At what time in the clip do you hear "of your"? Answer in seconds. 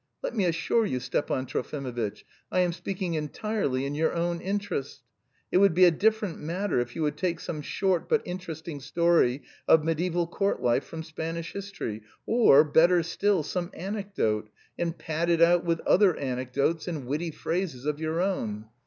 17.85-18.21